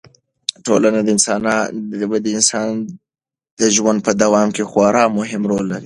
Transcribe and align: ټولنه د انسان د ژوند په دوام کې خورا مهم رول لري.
ټولنه 0.65 0.99
د 2.23 2.27
انسان 2.37 2.71
د 3.59 3.61
ژوند 3.75 3.99
په 4.05 4.11
دوام 4.23 4.47
کې 4.55 4.63
خورا 4.71 5.03
مهم 5.17 5.41
رول 5.49 5.65
لري. 5.71 5.79